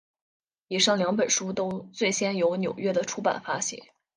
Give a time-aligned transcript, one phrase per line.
[0.67, 3.83] 以上两本书都最先由纽约的出版发行。